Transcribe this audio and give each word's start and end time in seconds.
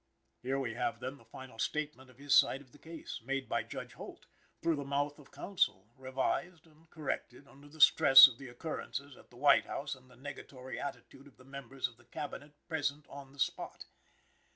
Here 0.41 0.59
we 0.59 0.73
have, 0.73 0.99
then, 0.99 1.17
the 1.17 1.25
final 1.25 1.59
statement 1.59 2.09
of 2.09 2.17
his 2.17 2.33
side 2.33 2.59
of 2.59 2.71
the 2.71 2.79
case, 2.79 3.21
made 3.23 3.47
by 3.47 3.61
Judge 3.61 3.93
Holt, 3.93 4.25
through 4.63 4.77
the 4.77 4.83
mouth 4.83 5.19
of 5.19 5.29
counsel, 5.31 5.91
revised 5.95 6.65
and 6.65 6.89
corrected 6.89 7.47
under 7.47 7.67
the 7.69 7.79
stress 7.79 8.27
of 8.27 8.39
the 8.39 8.47
occurrences 8.47 9.15
at 9.15 9.29
the 9.29 9.37
White 9.37 9.65
House 9.65 9.93
and 9.93 10.09
the 10.09 10.15
negatory 10.15 10.81
attitude 10.83 11.27
of 11.27 11.37
the 11.37 11.45
members 11.45 11.87
of 11.87 11.97
the 11.97 12.05
Cabinet 12.05 12.53
present 12.67 13.05
on 13.09 13.31
the 13.31 13.37
spot. 13.39 13.85